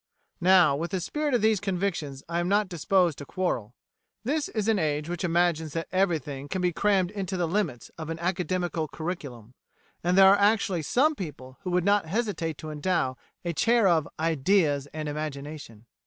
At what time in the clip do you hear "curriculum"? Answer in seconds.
8.87-9.53